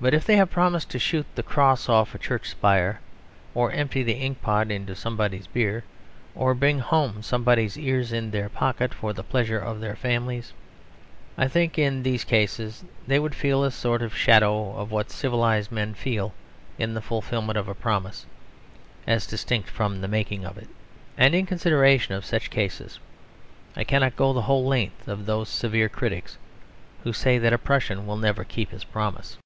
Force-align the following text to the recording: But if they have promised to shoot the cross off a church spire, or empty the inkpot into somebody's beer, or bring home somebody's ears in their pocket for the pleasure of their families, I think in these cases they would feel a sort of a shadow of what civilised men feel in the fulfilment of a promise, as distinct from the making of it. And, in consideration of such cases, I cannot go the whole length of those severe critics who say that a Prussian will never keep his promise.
But 0.00 0.12
if 0.12 0.24
they 0.26 0.34
have 0.38 0.50
promised 0.50 0.90
to 0.90 0.98
shoot 0.98 1.24
the 1.36 1.44
cross 1.44 1.88
off 1.88 2.16
a 2.16 2.18
church 2.18 2.48
spire, 2.50 2.98
or 3.54 3.70
empty 3.70 4.02
the 4.02 4.18
inkpot 4.24 4.72
into 4.72 4.96
somebody's 4.96 5.46
beer, 5.46 5.84
or 6.34 6.52
bring 6.52 6.80
home 6.80 7.22
somebody's 7.22 7.78
ears 7.78 8.10
in 8.12 8.32
their 8.32 8.48
pocket 8.48 8.92
for 8.92 9.12
the 9.12 9.22
pleasure 9.22 9.60
of 9.60 9.78
their 9.78 9.94
families, 9.94 10.52
I 11.38 11.46
think 11.46 11.78
in 11.78 12.02
these 12.02 12.24
cases 12.24 12.82
they 13.06 13.20
would 13.20 13.36
feel 13.36 13.62
a 13.62 13.70
sort 13.70 14.02
of 14.02 14.14
a 14.14 14.16
shadow 14.16 14.74
of 14.76 14.90
what 14.90 15.12
civilised 15.12 15.70
men 15.70 15.94
feel 15.94 16.34
in 16.76 16.94
the 16.94 17.00
fulfilment 17.00 17.56
of 17.56 17.68
a 17.68 17.74
promise, 17.76 18.26
as 19.06 19.28
distinct 19.28 19.70
from 19.70 20.00
the 20.00 20.08
making 20.08 20.44
of 20.44 20.58
it. 20.58 20.68
And, 21.16 21.36
in 21.36 21.46
consideration 21.46 22.14
of 22.14 22.24
such 22.24 22.50
cases, 22.50 22.98
I 23.76 23.84
cannot 23.84 24.16
go 24.16 24.32
the 24.32 24.42
whole 24.42 24.66
length 24.66 25.06
of 25.06 25.24
those 25.26 25.48
severe 25.48 25.88
critics 25.88 26.36
who 27.04 27.12
say 27.12 27.38
that 27.38 27.52
a 27.52 27.58
Prussian 27.58 28.08
will 28.08 28.16
never 28.16 28.42
keep 28.42 28.70
his 28.72 28.82
promise. 28.82 29.38